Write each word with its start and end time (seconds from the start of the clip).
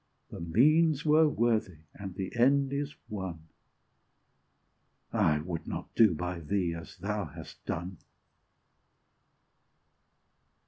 The 0.31 0.39
means 0.39 1.05
were 1.05 1.29
worthy, 1.29 1.81
and 1.93 2.15
the 2.15 2.35
end 2.35 2.73
is 2.73 2.95
won 3.07 3.49
I 5.13 5.41
would 5.41 5.67
not 5.67 5.93
do 5.93 6.15
by 6.15 6.39
thee 6.39 6.73
as 6.73 6.97
thou 6.97 7.25
hast 7.25 7.63
done! 7.67 7.99